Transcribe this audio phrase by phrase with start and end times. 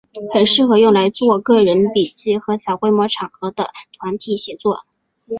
[0.33, 3.69] 很适合用来做个人笔记和小规模场合的
[3.99, 4.83] 团体写作。